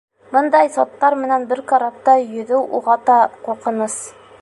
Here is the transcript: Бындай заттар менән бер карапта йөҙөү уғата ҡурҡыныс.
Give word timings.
Бындай 0.35 0.71
заттар 0.77 1.17
менән 1.25 1.45
бер 1.53 1.63
карапта 1.73 2.17
йөҙөү 2.25 2.65
уғата 2.79 3.23
ҡурҡыныс. 3.47 4.05